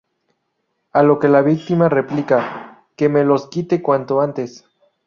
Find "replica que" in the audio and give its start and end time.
1.87-3.07